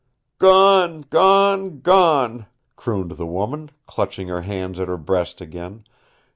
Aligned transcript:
"Gone, 0.39 1.01
gone, 1.11 1.81
gone," 1.81 2.47
crooned 2.75 3.11
the 3.11 3.27
woman, 3.27 3.69
clutching 3.85 4.29
her 4.29 4.41
hands 4.41 4.79
at 4.79 4.87
her 4.87 4.97
breast 4.97 5.41
again. 5.41 5.83